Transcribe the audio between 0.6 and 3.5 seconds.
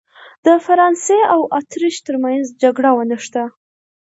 فرانسې او اتریش ترمنځ جګړه ونښته.